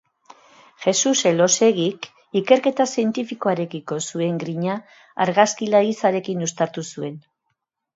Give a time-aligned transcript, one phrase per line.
[0.85, 2.07] Jesus Elosegik
[2.43, 4.83] ikerketa zientifikoarekiko zuen grina
[5.29, 7.19] argazkilaritzarekin uztartu zuen.